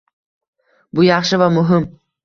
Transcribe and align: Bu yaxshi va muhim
Bu 0.99 1.07
yaxshi 1.11 1.43
va 1.45 1.53
muhim 1.59 1.91